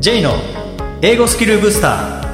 [0.00, 0.36] J の
[1.02, 2.28] 英語スキルブスター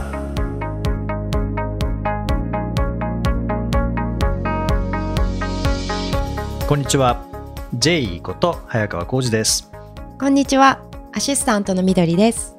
[6.68, 7.24] こんにちは
[7.72, 9.72] J こと早川浩二です
[10.20, 10.82] こんにちは、
[11.14, 12.58] アシスタントのみどりです。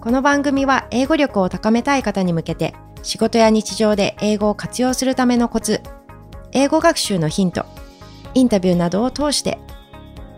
[0.00, 5.82] この番組は英語力を高めたい方に向けて、仕事や日常で英語を活用するためのコツ、
[6.52, 7.66] 英語学習のヒント、
[8.32, 9.58] インタビューなどを通して、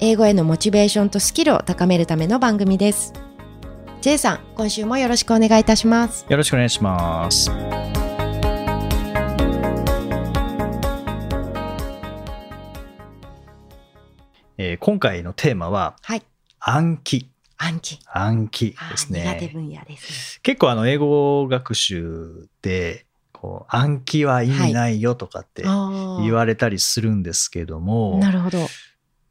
[0.00, 3.12] 英語へのモチベーションとスキルを高めるための番組です。
[4.02, 6.26] J さん、今週もよろしくお願いいたします。
[6.28, 7.52] よろしくお願いします
[14.58, 16.22] えー今回のテーマははい、
[16.58, 18.00] 暗記暗記。
[18.12, 20.40] 暗記です苦手ね分野です。
[20.42, 28.66] 結構あの英語学習でこう暗記は意味ないよとかってあ言われたりするんですけども、なるほど。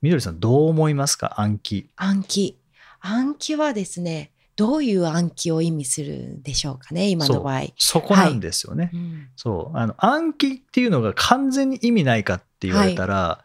[0.01, 1.41] みどりさんどう思いますか？
[1.41, 2.57] 暗記暗記。
[3.01, 7.63] 暗記はですね、どういう暗記を意味するんでしょうかね、今の場合。
[7.77, 13.43] そこなんですよね、うんそうあの暗記っていうのが完全に意味ないかって言われたら、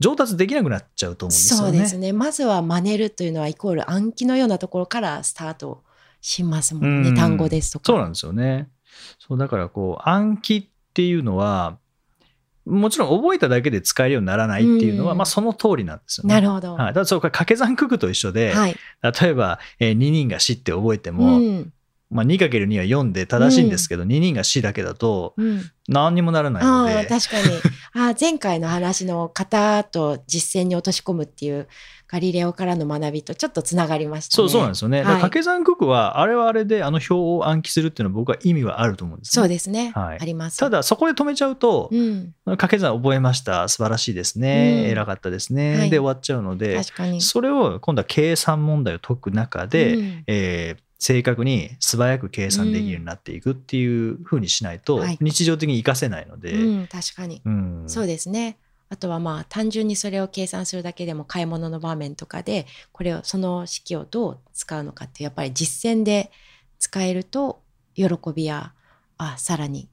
[0.00, 2.12] 上達できなくなっちゃうと思うんですよねそうですね。
[2.12, 5.82] まずは真似るというのはイコール暗記のようなところからスタート
[6.20, 7.10] しますもんね。
[7.10, 7.84] うん単語ですとか。
[7.86, 8.68] そうなんですよね
[9.18, 11.78] そうだからこう暗記っていうのは
[12.66, 16.74] もちろん覚えただけで使えるようにならないっていうのは、うんまあその通りなんですよねなるほど。
[16.74, 18.76] はい、ただそうこれ掛け算九九と一緒で、はい。
[19.02, 21.72] 例えば、えー2人が死って覚えても、うん
[22.14, 27.44] まあ、2×2 は4で正しいんですけど、2人が死だけだとうん、何にもならないのああで確かに。
[27.96, 31.68] あー前回の話の型と実践に落とし込むっていう
[32.06, 34.48] ガリレオからの学びとちょっとつながりましたね。
[34.48, 34.98] そうそうなんですよね。
[34.98, 35.06] はい。
[35.06, 39.42] 掛け算九九はあれはあれであの表を暗記するっていうのは僕は意味はあると思うんです、ね。
[39.42, 39.90] そうですね。
[39.94, 40.18] はい。
[40.20, 40.58] あります。
[40.58, 43.68] た、だそこで止めちゃうと、うん、掛け算覚えました。
[43.68, 44.90] 素晴らしいですね、うん。
[44.90, 45.90] 偉かったですね、はい。
[45.90, 47.20] で終わっちゃうので確かに。
[47.20, 50.24] それを今度は計算問題を解く中で、うん。
[50.28, 57.42] えー正確に素早く計算できるようになっていくっていうふうにしないと、はい日常的に活かせないので、うん、確かに。
[57.44, 58.56] うんそうですね。
[58.88, 66.30] あとはまあ単純にそれを計算するだけでも買い物の場面とかでこれをその式をどう使うのかってやっぱり実践で
[66.78, 67.60] 使えると
[67.94, 68.72] 喜びや
[69.18, 69.90] あさらに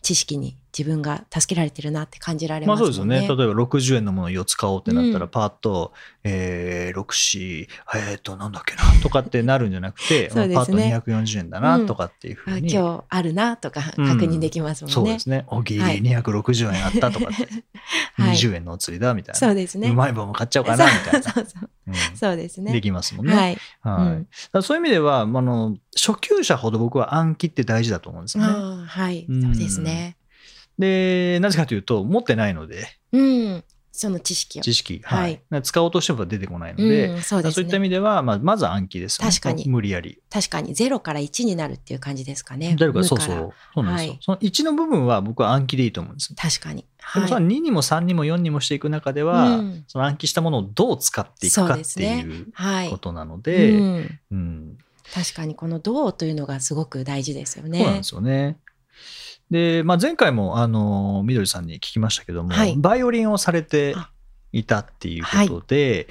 [0.00, 3.16] 知識に自分が助けられてるなって感じられまますもんね。
[3.16, 3.44] あそうですよね。
[3.44, 5.92] 例えば60円のものを4つ買おうってなったら、うんパーッと、
[6.24, 14.94] えー、6、4、えー、と、なんだっけな、 とかってなるんじゃなくて、そうですねまあパーッと240円だな、うんとかっていうふあうに、今日あるなとか確うん認できますもんね。
[14.94, 15.44] そうですね。
[15.48, 17.48] おぎりはい260円あったとかって、
[18.22, 19.38] はい20円のお釣りだみたいな。
[19.38, 19.88] そうですね。
[19.90, 21.32] うまい棒も買っちゃおうかな、みたいな。
[21.32, 21.68] そうそう
[22.14, 22.72] そうですね。
[22.72, 23.34] できますもんね。
[23.34, 23.58] はい。
[23.82, 24.18] は
[24.54, 28.86] いそういう意味では、まああの初級者ほど僕は暗記って大事だと思うんですよね。
[28.86, 30.16] はい、うんそうですね。
[30.78, 33.64] で、なぜかというと、持ってないので、うん。
[33.94, 34.62] その知識を。
[34.62, 37.82] 知識、はいはい使おうとしても出てこないので、うん、そうですそういった意ね。
[37.84, 39.30] 味では、まあ、まずは暗記ですよね。
[39.30, 40.18] 確かに無理やり。
[40.30, 42.74] 確かに0から1になるっていう感じですかね。
[42.78, 43.52] 誰からそうそう。
[43.74, 44.12] そうなんですよ。
[44.12, 46.36] はいその1の部分は僕は暗記でいいと思うんですよ。
[46.40, 46.82] 確かに。
[46.82, 54.78] ではいもその2にも3にも4にもしていく中では、うんその暗記したものをどう使っていくかっていうはいことなので、うんうん
[55.12, 57.80] 確かにこの「どう」というのがすごく大事ですよね。
[57.80, 58.56] そうなんですよね。
[59.52, 62.74] で、まあ、前回もあのみどりさんに聞きましたけども、はい。
[62.78, 63.94] バイオリンをされて
[64.50, 66.08] いたっていうことで、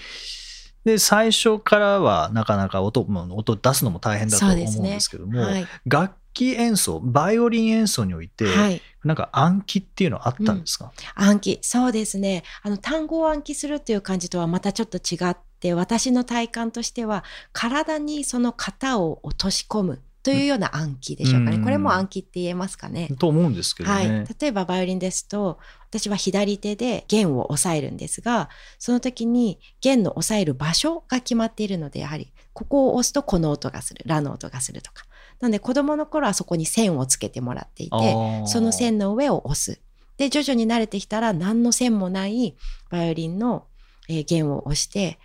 [0.85, 5.68] で最初からはなかなか音も音出すのも大変だと思うんですけども、はい。
[5.88, 8.79] 楽器演奏バイオリン演奏において、はい。
[9.03, 11.59] なんか暗記っていうのはあったんですか、暗記。
[11.63, 12.44] そうですね。
[12.62, 17.23] あの単語を暗記するっていう感じとはまたちょっと違って私の体感としては
[17.53, 23.09] 体にその型を落とし込むというような暗記でしょうかね、うんこれも暗記って言えますかね。
[23.19, 25.59] と思うんですけどはいね。、例えばバイオリンですと
[25.89, 28.49] 私は左手で弦を押さえるんですが
[28.79, 35.05] その時に弦の押さえる場所が決まっているのでやはりここを押すとこの音がするラの音がするとか
[35.39, 39.79] なので子どもの頃はそこに線をつけてもらっていてその線の上を押す
[40.17, 42.55] で徐々に慣れてきたら何の線もない
[42.89, 43.66] バイオリンの、
[44.07, 45.19] えー弦を押して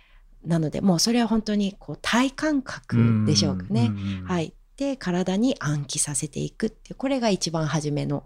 [0.45, 3.91] なのでもうそれは本当にこう体感覚でしょうかね。
[4.25, 4.39] は。
[4.39, 8.23] い、で体に暗記させていくっていうこれが一番初めの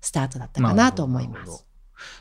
[0.00, 1.64] スタートだったかなと思います。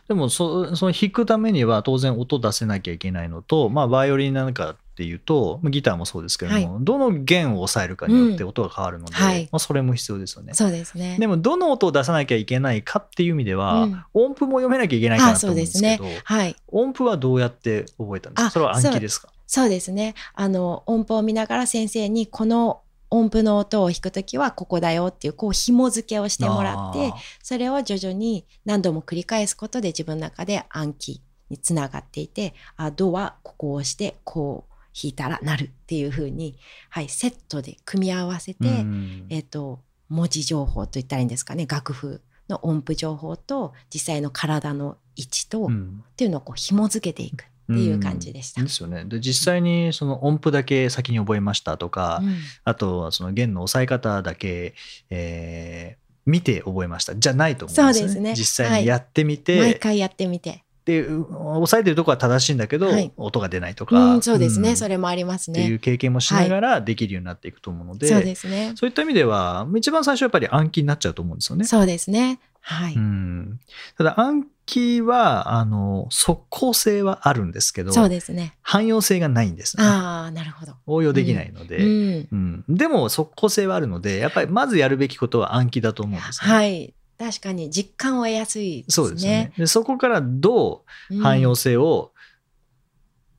[0.07, 10.53] でもそその弾くためには当然音出せなきゃいけないのと、まあ、バイオリンなんかっていうとギターもそうですけども、どの弦を押さえるかによって音が変わるので、はいまあ、それも必要ですよね。
[10.53, 11.17] そうですね。
[11.19, 16.21] でもどの音を出さなきゃいけないかっていう意味では、うん音符も読めなきゃいけないかなと思うんですすけどね。
[16.23, 16.55] はい。
[16.67, 18.45] 音符はどうやって覚えたんですか？
[18.45, 19.29] あそれは暗記ですか？
[19.47, 20.13] そうですね。
[20.35, 22.82] あの音符を見ながら先生にこの
[23.13, 36.57] 音符の音を弾くときはここだよっていうこう紐付けをしてもらってあそれを徐々に何度も繰り返すことで自分の中で暗記につながっていてあドはここを押してこう弾いたらなるっていう風に、
[36.89, 39.25] はい、セットで組み合わせて、うん。
[39.29, 41.65] えっ、と文字情報と言ったらいいんですかね。
[41.65, 46.03] 楽譜の音符情報と実際の体の位置と、っうん。
[46.15, 48.61] ていうのをこう紐付けていくっていう感じでした。
[48.61, 49.05] ですよね。
[49.05, 54.73] で実際にその音符だけ先に覚えましたとか、うんあとはその弦の押さえ方だけ、
[55.09, 57.93] えー見て覚えましたじゃないと思うんですよね。
[57.93, 61.25] そうですね実際にやってみて、毎回やってみて、でう
[61.59, 65.61] 押さえてるとこは正しいんだけど、はい音が出ないとか、うん、そうですね、んそれもありますね。
[65.61, 68.73] っていう経験もしながらできるようになっていくと思うので、そうですね。
[68.75, 71.65] そういった意味では一番最初はやっぱり暗記になっちゃうと思うんですよね。
[71.65, 72.39] そうですね。
[72.61, 72.93] はい。
[72.95, 73.59] うん、
[73.97, 78.55] ただ暗記はあの即効性はあるんですけどそうですね。
[78.61, 80.73] 汎用性がないんです、ね、ああ、なるほど。
[80.85, 82.27] 応用できないので、うん。
[82.31, 86.51] うんでも即効性はあるのでやっぱりまずやるべきことは暗記だと思うんですね。
[86.51, 86.93] はい。
[87.17, 89.07] 確かに実感を得やすいですね。
[89.07, 92.11] そうですよねでそこからどう汎用性を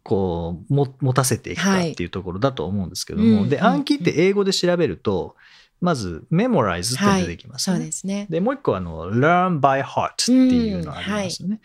[0.02, 5.34] こうも持たせていくかっていうところだと思うんですけども、ではいうん暗記って英語で調べると
[5.84, 7.84] まずメモライズって出てきますそうね。
[7.84, 8.26] ですね。
[8.30, 11.60] でもう一個あの learn by heart っていうのがありますよね。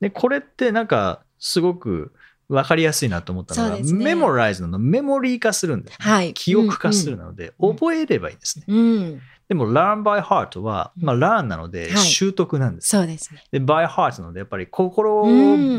[0.00, 2.12] でこれってなんかすごく
[2.48, 8.64] 分かりやすいなと思ったのが、ねメモライズなのメモリー化するんです、ねはい記憶化するなので、うん覚えればいいんですね。
[8.66, 9.20] うん。
[9.48, 12.88] でも learn by heart は、まあ、learn なのではい習得なんです。
[12.88, 13.44] そうですね。
[13.52, 15.24] で by heart なのでやっぱり心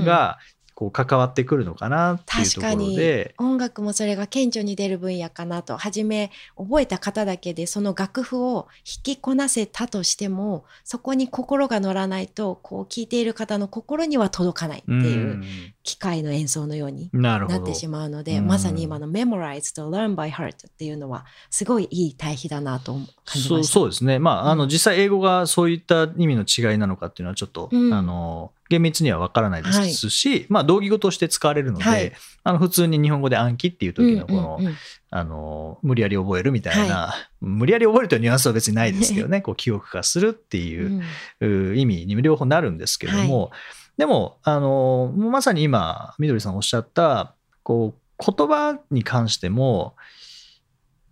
[0.05, 0.39] が
[0.79, 3.35] こう関わってくるのかなっていうところ確かにで。
[3.37, 15.43] 音楽もそれが顕著に出る分野かなと初め覚えた方だけでその楽譜を弾きこなせたとしてもそこに心が乗らないとこう聴いている方の心には届かないっていう
[15.89, 17.59] 機械の演奏のようにうんなるほど。
[17.59, 18.47] なってしまうのでうん。
[18.47, 23.03] まさに今の Memorize と Learn by Heart っていうのはすごいいい対比だなと感
[23.41, 23.73] じました。
[23.73, 27.93] そうですね、まあ、あのうん実際英語がそういった意味の違いなのかっていうのはちょっと、うん。
[27.93, 32.13] あの厳密には分からないですし、まあ、同義語として使われるので、はい。
[32.43, 34.77] あの普通に日本語で暗記っていう時のこの,、うんうんうん。
[35.11, 41.03] あの無理やり覚えるみたいな、無理やり覚えるというニュアンスは別にないですけどねこう記憶化するっていう
[41.75, 43.51] 意味に両方なるんですけども、
[43.99, 49.95] でもあのまさに今みどりさんおっしゃったこう言葉に関しても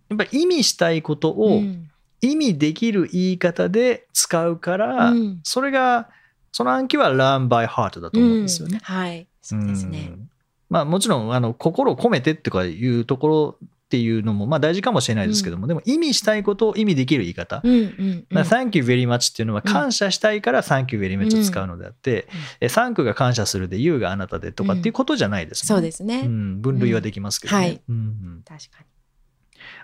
[0.08, 1.90] やっぱり意味したいことを、うん。
[2.20, 5.40] 意味できる言い方で使うから、うん。
[5.44, 6.08] それが
[6.50, 8.80] その暗記は learn by heart だと思うんですよね。
[8.80, 8.94] うん。
[8.94, 9.28] はい。
[9.40, 10.08] そうですね。
[10.10, 10.30] うん。
[10.68, 13.56] まあ、もちろんあの心を込めてってかいうところ
[13.88, 17.62] っていうのもまあ大事かもしれないですけども、でも意味したいことを意味できる言い方。
[17.64, 22.28] うんうんうんまあ Thank you very much っていうのは感謝したいから Thank you very much を使うのであって、
[22.60, 25.80] え Thank you が感謝するで You があなたでとかっていうことじゃないですもんね。
[25.80, 26.20] そうですね。
[26.26, 27.58] うん、分類はできますけどね。
[27.58, 28.00] うんはいうんう
[28.40, 28.84] ん確か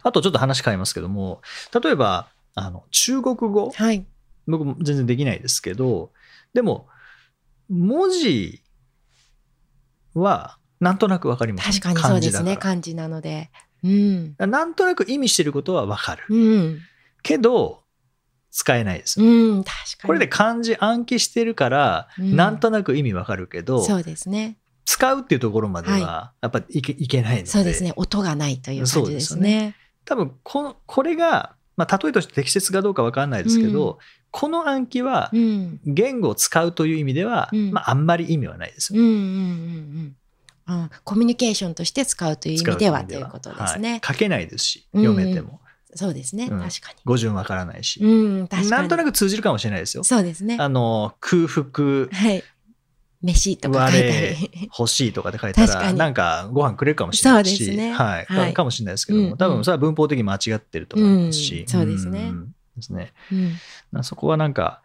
[0.03, 1.41] あとちょっと話変えますけども
[1.83, 3.73] 例えばあの中国語に。
[3.73, 4.07] はい。
[4.47, 6.13] 僕も全然できないですけど
[6.53, 6.87] でも
[7.71, 8.63] 文字
[10.13, 12.57] はなんとなくわかります、確かにそうですね。
[12.57, 13.51] 漢字なので。
[13.85, 14.35] うん。
[14.39, 16.81] らなんとなく意味してることはわかるうん。
[17.23, 17.83] けど
[18.51, 19.65] 使えないです、うん。
[19.65, 20.07] 確かに。
[20.07, 24.57] これで漢字暗記してるから、うんなんとなく意味わかるけどそうですね。
[24.85, 27.93] 使うっていうところまでははやっぱいけいけないのでそうですね。
[27.97, 29.75] 音がないという感じですそうね。
[30.05, 33.99] 多分このこれが、まあ、例えとして適切かどうかわかんないですけど、う
[34.31, 35.81] この暗記はうん。
[35.85, 40.17] 言語を使うという意味では、うんまあ、あんまり意味はないですようん
[40.67, 43.93] うんコミュニケーションとして使うという意味ではということですね。
[43.93, 43.97] は。
[43.97, 44.01] い。
[44.05, 45.61] 書けないですし読めても、
[45.95, 46.49] そうですね。
[46.51, 46.61] うん。
[46.61, 48.07] 確か語順わからないし、に。
[48.07, 48.69] うん、確。
[48.69, 50.05] なんとなく通じるかもしれないですよ。
[50.05, 50.57] そうですね。
[50.61, 52.09] あの空腹。
[52.11, 52.43] はい。
[53.23, 53.91] 飯とか。
[54.79, 55.99] 欲しいとかで書いたらに。
[55.99, 57.77] なんかご飯くれるかもしれないし。
[57.77, 57.93] ね。
[57.93, 58.27] はい。
[58.27, 58.55] はい。
[58.55, 62.31] かもしれないですけども、多分それは文法的に間違ってると思いますし、うんそうですね。
[62.31, 62.55] ん。
[62.77, 63.13] ですね。
[63.33, 63.53] うん。
[63.93, 64.83] なそこはなんか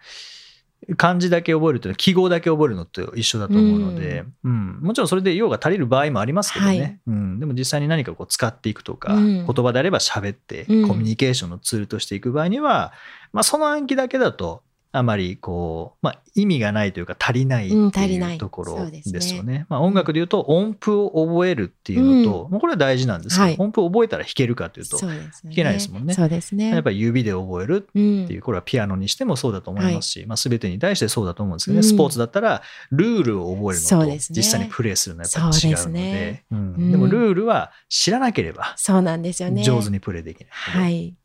[0.98, 4.79] 漢字だけ覚えるというのは記号だけ覚えるのと一緒だと思うので、うん。
[4.81, 7.00] もちろんそれで用が足りる場合もありますけどね、はい。
[7.07, 9.45] うん、でも実際に何かこう使っていくとか、うん。
[9.45, 10.81] 言葉であれば喋ってコうん。
[10.81, 12.93] ミュニケーションのツールとしていく場合には、
[13.33, 18.34] まあ、その暗記だけだとあまりこう、まあ、意味がないというか足りないってうん足りない。
[18.34, 19.13] いうところですね。
[19.13, 19.67] ですよね。
[19.69, 23.55] まあ、音楽で言うと音符を覚えるっていうのと、もうこれは大事なんですけど、はい。
[23.60, 25.53] 音符を覚えたら弾けるかというとそうですね。
[25.53, 26.13] いけないですもんね。
[26.13, 26.69] そうですね。
[26.69, 31.84] やっぱり指で覚えるうんっていう、これはピアノにしてもそうだと思いますし、まあ、全てに対してそうだと思うんですけどね、うん。
[31.84, 35.91] スポーツだったらルールを覚えるのと実際にプレーするのはやっぱり違うので。
[35.91, 36.74] ねうん。
[36.74, 36.91] うん。
[36.91, 39.62] でもルールは知らなければそうなんですよね。
[39.63, 41.15] 上手にプレーできないはい。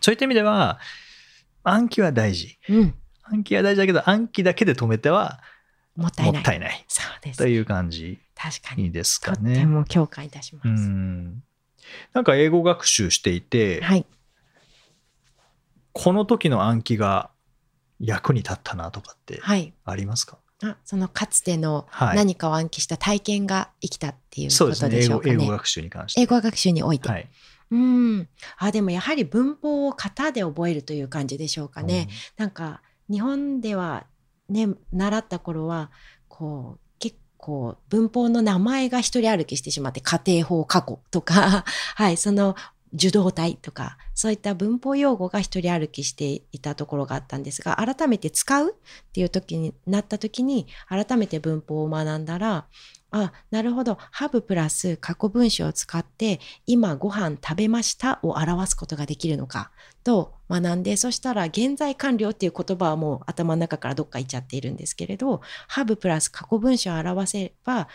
[0.00, 0.78] そういった意味では
[1.70, 2.94] 暗記は大事うん。
[3.22, 5.40] 暗記は大事だけど暗記だけで止めては
[5.96, 6.56] ももったいない。
[6.56, 7.46] いないそうですと。
[7.46, 8.90] いう感じ確かに。
[8.92, 9.66] ですとってかね。
[9.66, 10.68] も共感いたします。
[10.68, 11.42] うん
[12.12, 14.04] なんか英語学習していて、はい。
[15.92, 17.30] この時の暗記が
[17.98, 19.72] 役に立ったなとかってはい。
[19.84, 20.38] ありますか？
[20.62, 25.36] あそのかつてのはい何かを暗記した体験が生きたっていうことでしょうかね。
[25.36, 27.08] 語英語学習に関して英語学習において。
[27.08, 27.28] はい
[27.70, 28.28] うん。
[28.58, 32.08] あでもやはり文法を型で覚えるという感じでしょうかね。
[32.36, 34.06] なんか日本では
[34.48, 35.90] ね習った頃は
[36.28, 41.64] こう結構文法の名前が一人歩きしてしまって家庭法過去とか
[41.96, 42.56] はいその
[42.94, 48.74] 受動体とかそういった文法用語が一人歩きしていたところがあったんですが改めて使うっ
[49.12, 52.66] ていう時になった時に改めて文法を学んだら
[53.10, 53.96] あなるほど。
[54.10, 59.70] ハブプラス過去分詞を使って今ご飯食べましたを表すことができるのか
[60.04, 67.88] と学んでそしたら現在完了っていう言葉はもう頭の中からどっか行っちゃっているんですけれどハブプラス過去分詞を表せば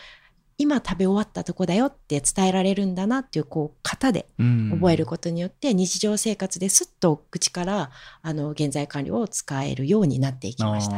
[0.56, 4.70] 今食べ終わったとこだよって伝えられるんだなっていうこう型でうん。
[4.72, 7.90] 覚えることによって日常生活ですっと口から
[8.22, 10.96] あの現在完了を使えるようになっていきました。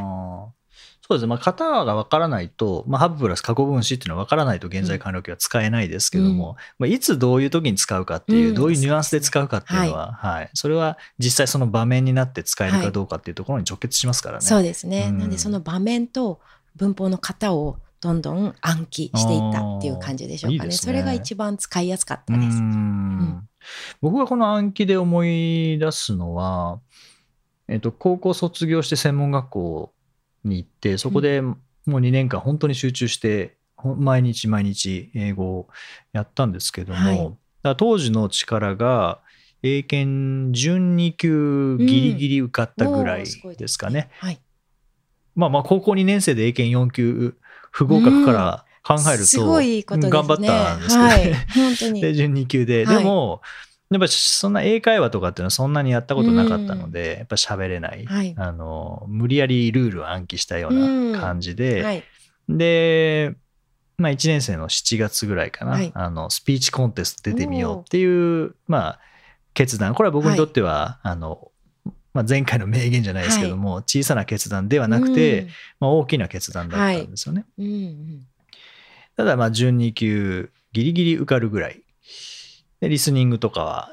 [1.09, 8.55] そうですね、まあ、型が分からないと、まあ、ハブプラス過去分詞っていうのは分からないと現在完了形は使えないですけども、まあ、いつどういう時に使うかっていう、うん。
[8.55, 10.51] どういうニュアンスで使うかっていうのは、はい。
[10.55, 14.45] それは実際その場面になって使えるかどうかっていうところに直結しますからね。
[14.45, 15.19] そうですね、うん。
[15.19, 16.41] なんでその場面と
[16.75, 20.71] 文法の型をどんどん暗記していったっていう感じでしょうかね。
[20.71, 20.75] ね。
[20.75, 22.61] それが一番使いやすかったうです。
[22.61, 23.49] ん。
[24.01, 26.81] 僕がこの暗記で思い出すのは、
[27.69, 29.93] えっと、高校卒業して専門学校
[30.47, 35.69] に行ってそこでもう2年間本当に集中して毎日毎日英語を
[36.13, 37.77] やったんですけども、はい。
[37.77, 39.21] 当時の力が
[39.63, 43.25] 英検準2級ギリギリ受かったぐらい
[43.57, 44.11] ですかね。
[44.19, 44.41] はい、
[45.35, 47.37] まあまあ高校2年生で英検4級
[47.71, 50.09] 不合格から考えると。
[50.09, 51.11] 頑張ったんですけどね。
[51.11, 52.01] はい、本当に。
[52.03, 52.99] で準2級で、はい。
[52.99, 53.43] でも
[53.91, 58.35] やっぱそんな英会話とかっていうのはそんなにやったことなかったので、やっぱ喋れない、はい。
[58.37, 62.05] あの無理やりルールを暗記したような感じで、はい、
[62.49, 63.35] で、
[63.97, 65.93] まあ、1年生の7月ぐらいかな、はい。
[65.95, 69.01] あのスピーチコンテスト出てみようっていう、まあ、
[69.55, 69.95] 決断。
[69.95, 71.53] これは僕にとっては、あの
[72.13, 75.47] まあ、前回の名言じゃないですけども、小さな決断ではなくて、
[75.79, 77.45] まあ、大きな決断だったんですよね。
[77.57, 78.27] うん、うん。
[79.17, 81.83] ただまあ準2級ギリギリ受かるぐらい
[82.81, 83.91] でリスニングとかは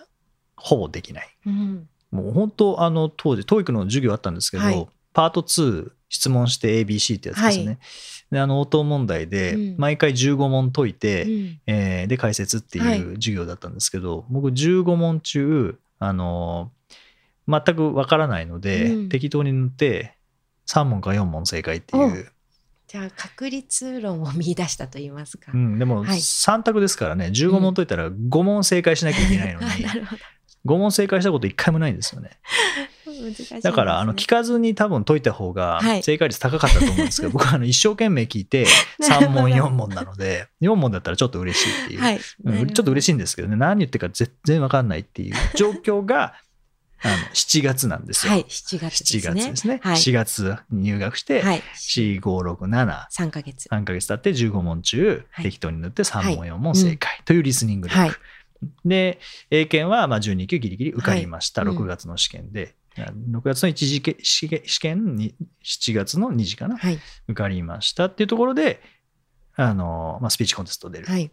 [0.56, 1.38] ほぼできない。
[1.46, 4.88] うん、もう本当あの当時 TOEIC の授業あったんですけど、はい。
[5.14, 7.78] パート2質問して ABC ってやつですね、はい。
[8.32, 9.76] であの応答問題でうん。
[9.78, 11.62] 毎回15問解いて、うん。
[11.68, 13.00] えーで解説ってはい。
[13.00, 16.72] いう授業だったんですけど、僕15問中あの
[17.48, 19.10] 全くわからないので、うん。
[19.10, 20.18] 適当に塗って
[20.68, 22.32] 3問か4問正解っていう
[22.94, 25.52] じゃあ確率論を見出したと言いますか。
[25.52, 26.20] うん、でもはい。
[26.20, 30.22] 3択ですからね、15問解いたら5問正解しなきゃいけないのに、あ なるほど。
[30.68, 32.30] 5問正解したこと1回もないんですよね。
[33.52, 33.62] ね。
[33.62, 36.04] だから、あの聞かずに多分解いた方がはい。
[36.04, 38.66] 正解率高かったと思うんですけど、 僕はあの一生懸命聞いて
[39.02, 46.34] 3問、4問なので、4問だったらちょっと嬉しいっていう、はい、うんちょっと嬉ししいんですけどね、何言ってるか全然わかんないっていう状況が
[47.04, 48.34] あの7月なんですよ。
[48.34, 49.42] はい、7月です7ね。
[49.42, 49.80] 月ですね。
[49.84, 53.68] はい、4月に入学して、はい、4、5、6、7、3ヶ月。
[53.68, 55.46] 3ヶ月経って15問中、はい。
[55.46, 56.50] 適当に塗って3問はい。
[56.50, 58.12] 4問正解というリスニング力、はい。
[58.86, 59.20] で
[59.52, 61.72] 英検はまあ12級ギリギリ受かりました、はい。
[61.72, 62.76] うん6月の試験で。
[62.96, 65.34] 6月の一次試試験に
[65.64, 68.84] 7月の2次かな、はい、受かりましたっていうところで
[69.56, 71.32] あの、まあ、スピーチコンテスト出る、はい、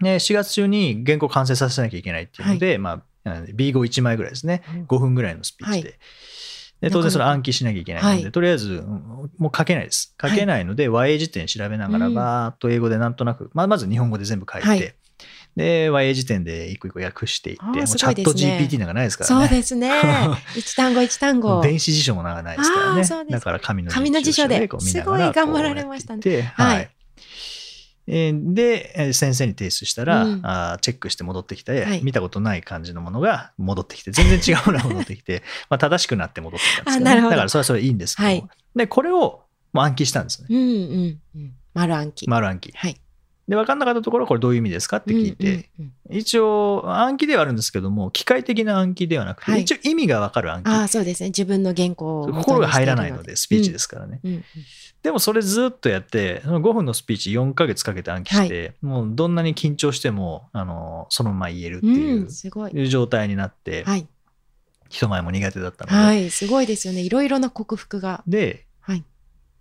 [0.00, 4.62] で4月中に原稿完成させなきゃいけないっていうので、まあ、B51 枚ぐらいですね。
[4.88, 5.88] 5分ぐらいのスピーチで。
[5.88, 5.98] はい。
[6.80, 8.32] で当然それ暗記しなきゃいけないので、はい。
[8.32, 10.14] とりあえずうんもう書けないです。
[10.20, 12.14] 書けないので、和英辞典調べながらうん。
[12.14, 14.94] バーっと英語でなんとなく、まあ、まず日本語で全部書いて、はい。
[15.56, 19.48] で和英辞典で一個一個訳していってあーもうチャット GPT なんかないですからね。
[19.48, 19.90] そうですね。
[20.54, 21.62] 一単語一単語。
[21.62, 23.30] 電子辞書もなんかないですからね。
[23.30, 26.52] だから紙の紙の辞書ですごい頑張られましたね。
[26.54, 26.90] はい
[28.06, 30.40] でえー先生に提出したら、うん。
[30.44, 32.04] あーチェックして戻ってきて、はい。
[32.04, 37.30] 見たことない感じのものが戻ってきて全然違うのが戻ってきて まあ正しくなって戻ってきたんですけど,、あなるほど。
[37.30, 38.48] だからそれはそれいいんですけど、はい。
[38.74, 40.48] でこれをもう暗記したんですね。
[40.50, 41.52] うんうんうん。
[41.74, 42.28] 丸暗記。
[42.28, 42.72] 丸暗記。
[42.74, 42.96] はい。
[43.48, 51.30] で分かんなかったところはこれどういう意味ですかって聞いて、うんうんうん一応暗記ではあるんですけども機械的な暗記ではなくて、はい一応意味が分かる暗記ああ、そうですね。
[51.30, 54.44] 自分の原稿を心が入らないのでスピーチですからね、うんうん
[55.02, 62.88] でもそれずっとやってその5分のスピーチ4ヶ月かけて暗記して、もうどんなに緊張してもあのそのまま言えるってうんいう,、うんすごい。
[62.88, 64.08] 状態になって、はい。
[64.88, 66.30] 人前も苦手だったので、はい。
[66.30, 67.02] すごいですよね。
[67.02, 68.24] いろいろな克服が。
[68.26, 69.04] ではい。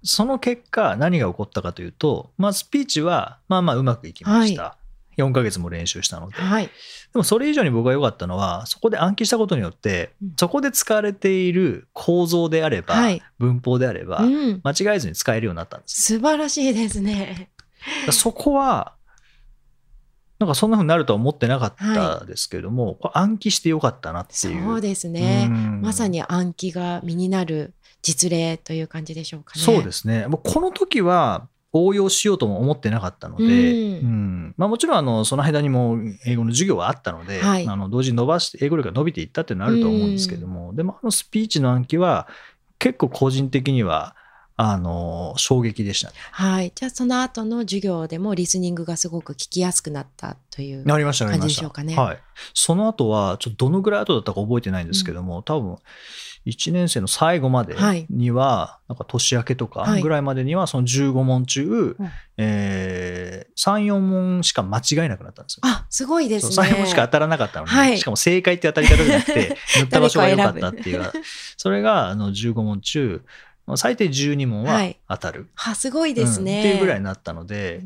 [0.02, 4.78] その結果何が起こったかというと、まあ、スピーチはまあまあうまくいきました、
[5.18, 6.36] 4ヶ月も練習したので。
[6.36, 6.66] はい。
[6.66, 6.72] で
[7.14, 14.62] もそれ以上に僕が良かったのは、そこで暗記したことによってうん、そこで使われている構造であれば、はい文法であれば、うん。
[14.64, 16.02] 間違えずに使えるようになったんです。
[16.02, 17.50] 素晴らしいですね。
[18.12, 18.96] そこは、
[20.40, 24.64] なんかそんな風になるとは思ってなかったですけれども、これ暗記してよかったなっていう。
[24.64, 25.48] そうですね。
[25.50, 29.62] うんまさに暗記が身になる実例という感じでしょうかね。
[29.62, 30.28] そうですね。
[30.28, 42.27] もうこの時は応用しようとも思ってなかったので、うんうんまあ、もちろんあのその間にも英語の授業はあったので、はいあの同時に伸ばして英語力が伸びていったっていうのはあると思うんですけども、でもあのスピーチの暗記は
[42.79, 44.15] 結構個人的には
[44.58, 46.15] あの衝撃でしたね。
[46.32, 46.72] はい。
[46.74, 50.86] じゃあその後の授業でもリスニングがすごく聞きやすくなったという。
[50.86, 52.20] 感じでしょうかねはい。
[52.53, 55.77] その後は、ちょっとどのぐらい後だったか覚えてないんですけども、多分、
[56.46, 58.06] 1年生の最後まではい。
[58.10, 60.02] には、なんか年明けとかはい。
[60.02, 62.12] ぐらいまでには、その15問中、うん。
[62.38, 65.62] えー、3、4問しか間違えなくなったんですよ。
[65.64, 66.68] あ、すごいですね。
[66.70, 67.98] 3、4問しか当たらなかったのに、はい。
[67.98, 71.12] しかも正解って当たり方じゃなくて、 塗った場所が良かったっていう。
[71.58, 73.22] それがあの15問中、
[73.76, 75.50] 最低12問ははい当たる。
[75.56, 76.56] あ、すごいですね。
[76.56, 77.82] うんっていうぐらいになったので。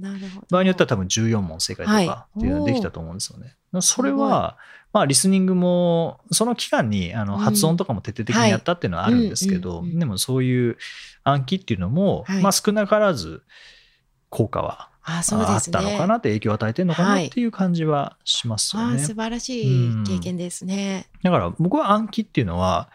[0.50, 3.56] 場合によっては多分14問正解とはいかっていうのができたと思うんですよね。
[3.82, 4.58] それは、
[4.92, 10.78] まあ、リスニングも、その期間にあのうん発音とかも徹底的にやったっていうのはあるんですけど、はいうんうんうんでもそういう
[11.24, 13.44] 暗記っていうのも、はいまあ、少なからず
[14.30, 15.26] 効果はあ、っ。
[15.72, 19.00] たのかなって影響を与えてるのかなはいっていう感じはしますよあ、ね。
[19.00, 21.08] 素晴らしい経験ですね。
[21.24, 22.90] だから僕は暗記っていうのは、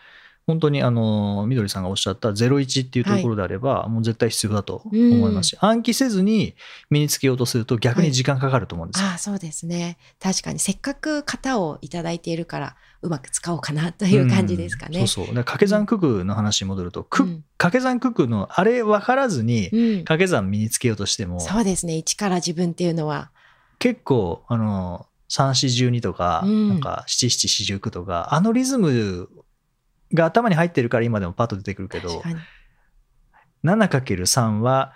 [0.47, 6.55] 本当にあの、みどりさんがおっしゃった01っていうところであれば、もう絶対必要だと思いますし、暗記せずに
[6.91, 9.09] 身につけようとすると逆に時間かかると思うんですよ。
[9.15, 9.97] あ、そうですね。
[10.21, 15.01] 確かにせっかく型をいただいているからうまく使おうかなという感じですかね。
[15.01, 15.35] うんそうそう。
[15.35, 21.97] 掛け算九九の話に戻ると、くうん掛け算九九のあれ分からずにうん掛け算身につけようとしても、そうですね。
[21.97, 23.31] 一から自分っていうのは。
[23.79, 29.29] 結構、あの、三四十二とか、うんなんか七七四十九とか、あのリズム
[30.15, 32.37] が頭に入ってるから今でもパッと出てくるけど確、かに
[33.65, 34.95] 7×3 は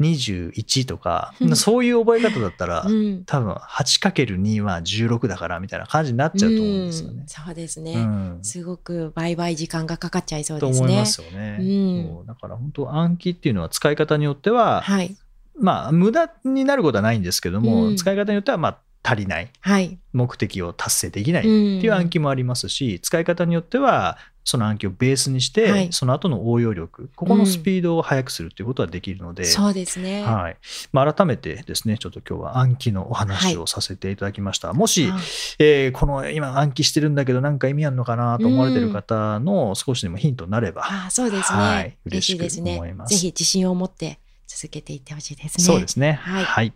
[0.00, 3.24] 21とか、うんそういう覚え方だったら、うん。
[3.24, 7.28] 多分 8×2 は16だからみたいな感じになっちゃうと思うんですよねうん。
[7.28, 7.94] そうですうね。
[8.04, 11.06] んすごく倍々時間がかかっちゃいそうですねと思いま。
[11.06, 11.56] すよね。
[11.60, 15.16] うんそうだから本当暗記っていうのは使い方によっては、はい。
[15.60, 19.98] まあ無駄になることはないんですけども、うん使い方によってはまあ足りないはい。
[20.12, 24.16] 目的を達成できないってうんいう暗記もありますし、使い方によっては
[24.48, 25.88] その暗記をベースにして、はい。
[25.90, 30.22] その後の応用力ここのスピードを速くするっていうことはできるので、そうですね。
[30.24, 30.56] はい。
[30.90, 35.18] まあ、改めてですねちょっと今日は暗記のお話をさせていただきました、もし、あ
[35.58, 41.58] えーこの今暗記してるんだけどなんか意味あるのかなと思われてる方の少しでもヒントになれば、あ、そうですね。
[41.58, 41.98] はい。
[42.06, 42.62] 嬉しいです。
[42.62, 42.94] ね嬉しく思い。
[42.94, 45.64] ますぜひ自信を持って続けていってほしいですね。
[45.64, 46.12] そうですね。
[46.22, 46.44] はい。
[46.44, 46.72] はい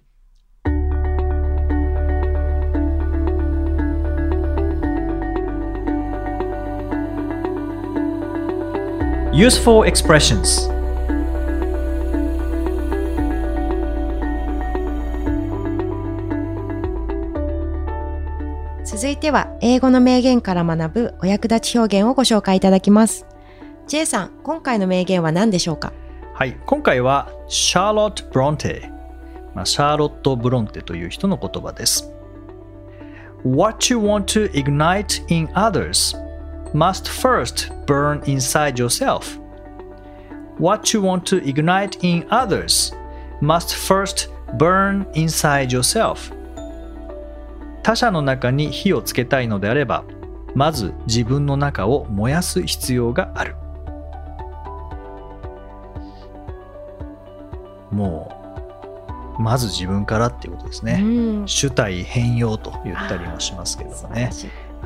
[9.35, 10.69] Useful expressions
[18.85, 23.25] 続いては英語の名言から学ぶお役立ち表現をご紹介いただきます。
[23.89, 25.95] J さん、今回の名言は何でしょうか？
[26.35, 28.91] はい、今回はシャーロット・ブロンテ、
[29.55, 32.13] まあ、シャーロット・ブロンテという人の言葉です。
[33.45, 36.15] What you want to ignite in others
[36.73, 39.39] must first burn inside yourself.
[40.59, 42.93] What you want to ignite in others
[43.41, 46.33] must first burn inside yourself.
[47.83, 50.05] 他者の中に火をつけたいのであれば、
[50.55, 53.57] まず自分の中を燃やす必要がある。
[57.91, 58.31] も
[59.39, 61.01] うまず自分からっていうことですね。
[61.03, 61.07] う
[61.43, 64.31] ん主体変容と言ったりもしますけどもね。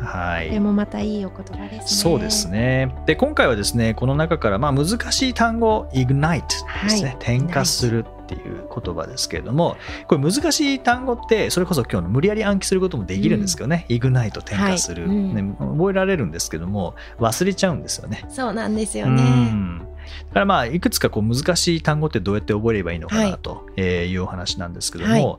[0.06, 0.48] はい。
[0.48, 1.82] これもまたいいお言葉ですね。
[1.86, 2.94] そうですね。
[3.06, 6.42] で、今回はですね、この中からまあ難しい単語、ignite
[6.84, 7.16] ですね、はい。
[7.18, 9.76] 点火するっていう言葉ですけれども、
[10.08, 15.16] これ難しい単語って、それこそ今日の無理やり暗記することもできるんですけどね、ignite 点火する、はい。
[15.16, 15.34] うん。
[15.34, 18.24] ね、覚えられるんですけども、忘れちゃうんですよね。
[18.28, 19.22] そうなんですようね。
[19.22, 19.78] ん。
[20.28, 23.38] だからまあいくつかこう難しい単語ってどうやって覚えればいいのかはない。
[23.42, 25.22] とえーいうお話なんですけども、はい。
[25.24, 25.38] まあ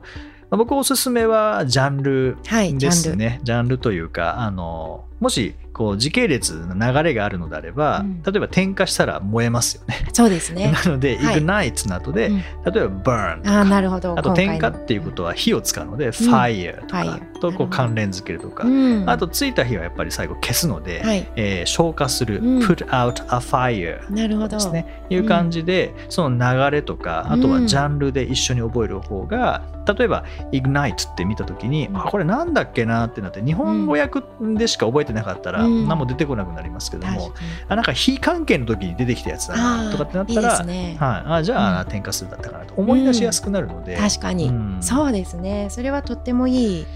[0.50, 2.92] 僕おすすめはジャンルはい、ジで。
[2.92, 3.40] すね。
[3.42, 8.22] ジャンルというかあのもしこう時系列の流れがあるのであれば、うん。
[8.24, 10.08] 例えば点火したら燃えますよね。
[10.12, 10.72] そうですね。
[10.84, 11.40] なので、はい。
[11.40, 12.38] ignite の後で、うん。
[12.38, 12.42] 例
[12.82, 14.18] えば burn とあなるほど。
[14.18, 19.04] あと点火っていうことは火を使うので、fire とかとこう関連づけるとか、うん。
[19.06, 21.24] あとついた火はやっぱり最後消すので、はい。
[21.36, 22.58] えー消火する、うん。
[22.58, 24.48] put out a fire なるほど。
[24.48, 29.62] ですね、いう感じで、その流れとかあとはジャンルで一緒に覚える方が、
[29.96, 31.96] 例えば ignite って見た時に、うん。
[31.98, 34.22] あこれなんだっけなってなって日本語訳
[34.56, 37.32] でしか覚えてなかったら、うん何も出てこなくなりますけども、
[37.68, 40.96] あなんか非関係の時に出てきたやつだなとかってなったいいでらね。
[40.98, 45.68] はい、あじゃあ、添加するだったかなと思い出しやすくなるので、確かに、うんそうですね。
[45.70, 46.86] それはとってもいい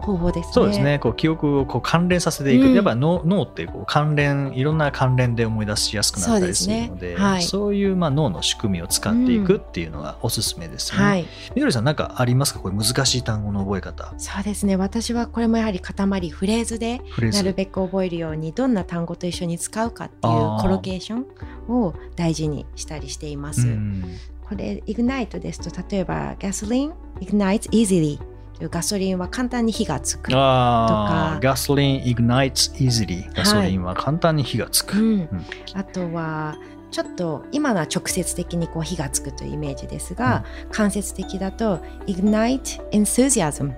[0.00, 0.52] 方法ですね。
[0.52, 0.98] そうですね。
[0.98, 2.74] こう記憶をこう関連させていく、うん。
[2.74, 7.24] やっぱ脳脳ってこう関連いろんな関連で思い出しやすくなったりするのでそうね。
[7.24, 7.42] はい。
[7.42, 11.02] そういうまあ脳の仕組みを使っていくっていうのがおすすめですね。
[11.02, 11.26] はい。
[11.54, 12.60] みどりさんなんかありますか？
[12.60, 14.14] これ難しい単語の覚え方。
[14.18, 14.76] そうですね。
[14.76, 17.00] 私はこれもやはり塊フレーズで
[17.32, 21.26] なるべく覚えるようにどんな単語と一緒に使うかっていうコロケーション
[21.68, 23.66] を大事にしたりしています。
[23.66, 24.04] うん。
[24.48, 28.24] これ ignite ですと例えば gasoline ignites easily と
[28.64, 30.30] いうガソリンは簡単に火がつく。
[30.30, 31.38] とか。
[31.40, 35.28] ガソリン ignites easily ガソリンは簡単に火がつく、うん、
[35.74, 36.56] あとは
[36.90, 43.72] ちょっと今のは直接的にこう火がつくというイメージですが、間接的だと ignite enthusiasm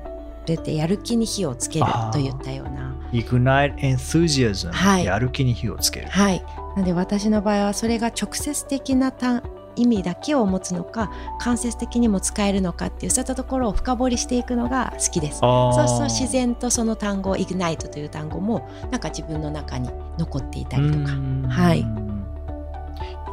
[0.46, 2.96] といってやる気に火をつけるといったような。
[3.12, 5.04] ignite enthusiasm、はい。
[5.04, 6.42] やる気に火をつける、はい。
[6.74, 9.42] なので私の場合はそれが直接的な単
[9.76, 15.38] 意味だけを持つのか間接的にも使えるのかっていうそういったところを深掘りしていくのが好きです。
[15.38, 21.12] そうすると自然とその単語 ignite という単語もなんか自分の中に残っていたりとか。
[21.12, 22.12] うんはい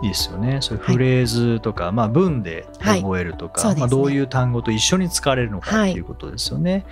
[0.02, 0.60] いいですよね。
[0.62, 6.71] そういうフレーズとか、まあ文で覚えるとか、はいねまあどういう単語と一緒に使われるのかはいっていうことですよね。
[6.71, 6.84] はい。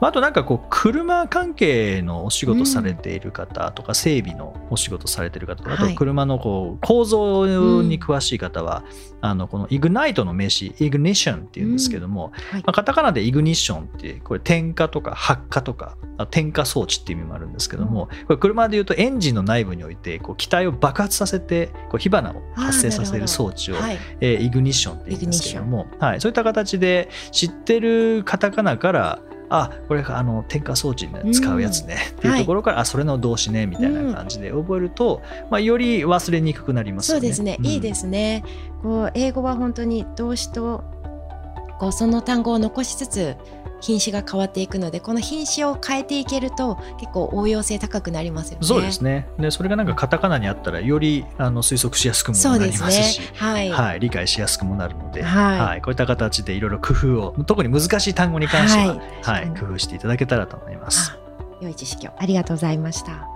[0.00, 5.94] まああとなんかこう車関係のお仕事されている方とか、整備のお仕事されている方とか、あとはい。
[5.94, 8.84] 車のこう構造に詳しい方は、
[9.20, 12.62] あのこのイグナイトの名詞イグニッションっていうんですけども、はい。
[12.62, 29.01] まあ、カタカナでイグニッションってこれ点火とか発火とかあ点火装置っていう意味もあるんですけども、これ車でいうとエンジンの内部においてこう気体を爆発させてこう火花を発生させる装置を、はい、えーイグニッションって言うんですけども、はい、そういった形で知ってるカタカナから
[29.54, 37.20] あこれあの点火装置に使うやつね、っていうところから、あそれの動詞ねみたいな感じで覚えると、まあ、より忘れにくくなりますよね。
[37.20, 37.66] そうですね、ん。
[37.66, 38.44] いいですね。
[38.82, 40.84] こう英語は本当に動詞と
[41.78, 43.36] こうその単語を残しつつ
[43.82, 48.66] 品詞が変わっていくのでこの品詞を変えていけると結構応用性高くなりますよね。
[48.66, 53.20] そうですねでそれがなんかカタカナにあったらよりあの推測しやすくもなりますし。
[53.34, 61.10] はい、はい、理解しやすくもなるので、はいこういった形でいろいろ工夫を特に難しい単語に関しては、はいはい工夫していただけたらと思います。
[61.12, 61.18] あ
[61.60, 63.28] 良い知識をありがとうございました。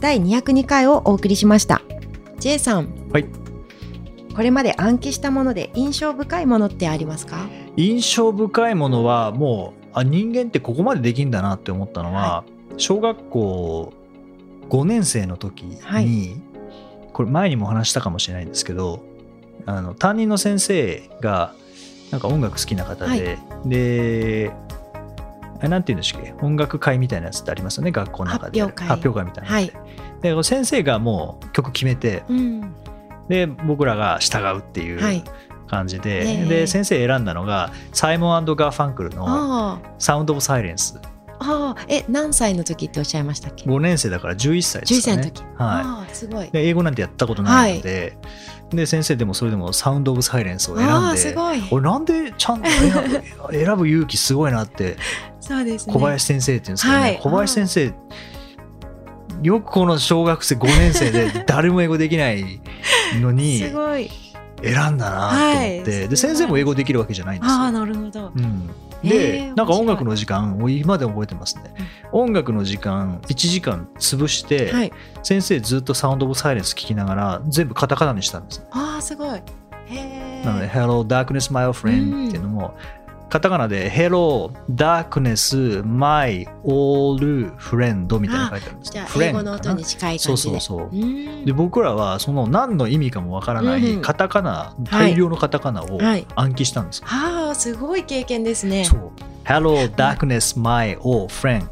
[0.00, 1.82] 第202回をお送りしました。
[2.38, 3.08] J さん。
[3.12, 3.47] はい。
[4.38, 7.48] これまで暗記したもので印象深いものってありますか？
[7.76, 12.44] 印象深いものはもうあ人間ってここまでできんだなって思ったのは、
[12.76, 13.92] 小学校
[14.68, 16.36] 5年生の時に、はい。
[17.12, 19.04] これ前にもお話したかもしれないんですけど
[19.66, 21.52] あの担任の先生が
[22.12, 24.52] なんか音楽好きな方で、で
[25.58, 26.32] あれなんて言うんでしたっけ？
[26.42, 28.60] 音楽会みたいなやつってありますよね学校の中で。
[28.60, 28.86] 発表会。
[28.86, 32.72] 発表会みたいなのって、で先生がもう曲決めてうん。
[33.28, 35.22] で僕らが従うっていうはい。
[35.68, 40.98] 感じで、ええで先生選んだのがサイモンガーファンクルのあ「サウンド・オブ・サイレンス
[41.38, 41.74] あ。
[41.74, 41.84] ああ。
[41.88, 45.42] え、何歳の時っておっしゃいましたっけ？5年生だから11歳です11歳かねの時。
[45.42, 48.16] はああ、すごい英語なんてやったことないので、
[48.70, 51.62] で先生でもそれでも「サウンド・オブ・サイレンス」を選ああ、んですごい。
[51.70, 52.68] 俺なんでちゃんと
[53.50, 54.96] 選ぶ勇気すごいなって
[55.40, 55.92] そうですね。
[55.92, 57.92] 小林先生って言うんですけどね、はい小林先生
[59.42, 62.60] よくこの小学生5年生で 誰も英語できない
[63.20, 64.10] のにすごい。
[64.60, 67.54] 選んだなと思って、はいで先生も英語できるわけじゃないんですよ。
[67.54, 68.32] ああ、なるほど。
[68.34, 68.70] うん、
[69.04, 71.62] へでーなんか音楽面の時間を今でも覚えてますね、
[72.10, 74.92] 音楽の時間1時間潰して、はい。
[75.22, 79.42] 先生ずっとサウンド・オブ・サイレンス聞きながら全部カタカナにしたんですああ、すごい。
[80.44, 82.74] なので「Hello Darkness My Friend」っていうのも、
[83.28, 87.24] カタカナで「Hello Darkness My Old
[87.58, 88.92] Friend」みたいなの書いてあるんです。
[88.92, 90.60] じゃあ、英語の音に近いそう感じで。
[90.60, 90.94] そうそうう。
[90.96, 91.44] ん。
[91.44, 96.26] で僕らはその何の意味かもわからないうんカタカナ、大量のカタカナをはい。
[96.34, 98.84] 暗記したんですよ、はあ、すごい経験ですね。
[98.84, 99.10] そう。
[99.44, 101.66] Hello darkness my old friend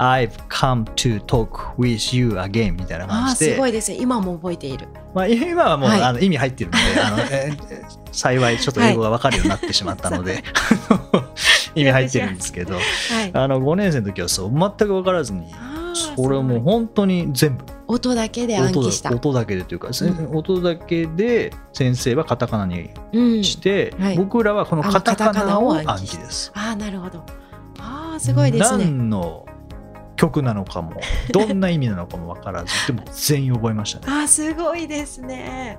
[0.00, 3.98] I've come to talk with you again みたいなあ感あ、じですごいですね。
[4.00, 4.88] 今も覚えている。
[5.14, 10.42] まあ、今はもう、はいあの意味入ってるのであの、 えー幸いちょっと英語が分かるようになってしまったので、
[11.76, 13.30] 意味入ってるんですけどはい。
[13.32, 15.46] あの5年生の時はそう全く分からずに
[16.16, 19.16] それをもう本当に全部音だけで暗音記しただ。
[19.16, 23.44] 音だけでというか、せうん音だけで先生はカタカナにうん。
[23.44, 26.50] して、はい僕らはこのカタカナを暗記です。
[26.54, 27.24] ああ、なるほど。
[27.78, 28.84] ああ、すごいですね。
[28.86, 29.46] 何の
[30.20, 31.00] 曲なのかも
[31.32, 34.04] どんな意味なのかも分からずでも全員覚えましたね。
[34.08, 35.78] あーすごいですね。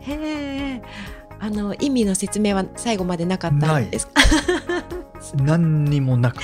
[0.00, 0.12] へ
[0.76, 0.82] え。
[1.42, 4.12] あの意味の説明は最後までなかったんですか？
[5.42, 6.40] 何にもなくあ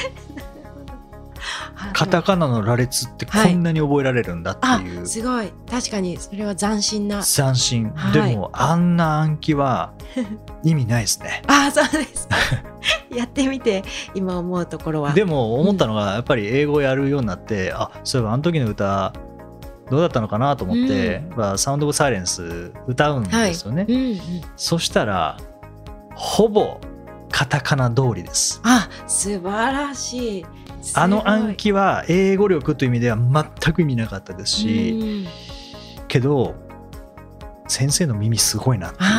[1.93, 7.23] カタカナの羅列ってこんなに覚えられるんだってあいうすごい確かにそれは斬新な。
[7.23, 9.93] 斬新、はいでもあんな暗記は
[10.63, 11.43] 意味ないですね。
[11.49, 12.29] ああそうです。
[13.15, 13.83] やってみて
[14.15, 15.13] 今思うところは。
[15.13, 19.13] でも思ったのがやっぱり英語やるようになって、あそういえばあの時の歌
[19.91, 24.21] どうだったのかなと思って、まあサウンド・オブ・サイレンス歌うんですよね、うんうん。
[24.57, 25.37] そしたら
[26.15, 26.81] ほぼ
[27.31, 30.47] カタカナ通りですあ素晴らしい。
[30.95, 35.27] あの暗記は英語力という意味では全く意味なかったですし、うん
[36.09, 36.55] けど
[37.69, 39.11] 先生の耳すごいなっていう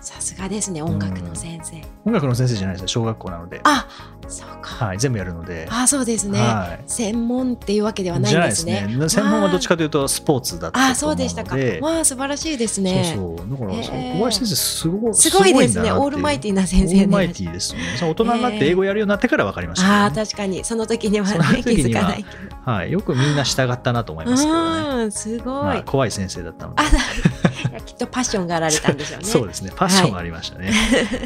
[0.00, 1.82] さすがですね音楽の先生。
[2.04, 3.86] 音楽の先生じゃないですよ小学校なので、あ
[4.28, 4.55] そうか。
[4.76, 6.38] はい、全部やるので、あそうですね。
[6.38, 8.86] はい、専門っていうわけではないんですすね。
[9.08, 10.92] 専門はどっちかというとスポーツだったと思うので。
[10.92, 11.56] あそうでしたか。
[11.80, 13.14] わあ素晴らしいですね。
[13.16, 13.50] そうそう。
[13.50, 14.12] だから、へー。
[14.12, 15.92] 小林先生すごいすごいですね。
[15.92, 17.34] オールマイティな先生オールマイで。
[17.34, 17.84] ティですよね。
[18.00, 20.64] 大人になって英語やるようになってから分かりましたけどね、ああ確かに。
[20.64, 22.24] その時にはね気づかない。
[22.24, 22.56] けど。
[22.70, 25.64] はい、よくみんな従ったなと思いますけどね、うんすごい。
[25.64, 26.82] まあ、怖い先生だったので。
[27.86, 29.24] きっとパッションがあられたんでしょうね。
[29.26, 29.70] そうですね。
[29.74, 30.72] パッションがありましたね、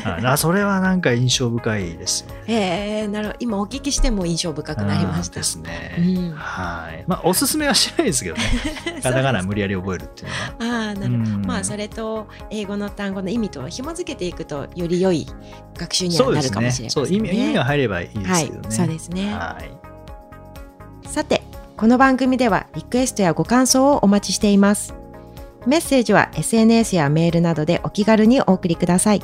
[0.04, 0.26] はい。
[0.26, 2.34] あそれはなんか印象深いですよね。
[2.48, 5.36] ええなる今お聞きしても印象深くなりました。
[5.36, 5.42] で。
[5.42, 6.32] すね、うん。
[6.32, 7.04] はい。
[7.06, 8.42] まあおすすめはしないですけどね。
[9.02, 10.28] カタカナ無理やり覚えるっていう
[10.60, 10.86] のは。
[10.86, 11.30] ああなるほど。
[11.30, 11.46] うん。
[11.46, 15.26] まあそれと英語の単語の意味と紐付けていくとより良い
[15.76, 16.90] 学習にはなるかもしれませんね。
[16.90, 18.72] そう意味意味が入ればいいですけどね、はい。
[18.72, 19.34] そうですね。
[19.34, 19.58] は
[21.04, 21.08] い。
[21.08, 21.42] さて
[21.76, 24.94] この番組ではリクエストやご感想をお待ちしています。
[25.66, 29.22] メッセージは SNS やメールなどでお気軽にお送りください。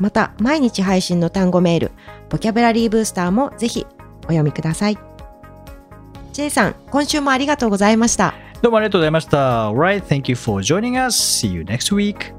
[0.00, 1.92] また毎日配信の単語メール
[2.30, 3.86] ボキャブラリーブースターもぜひ
[4.20, 4.98] お読みください
[6.32, 8.34] J さん今週もありがとうございました
[8.64, 9.70] どうもありがとうございました。
[9.70, 11.14] Alright, thank you for joining us.
[11.14, 12.32] See you next week.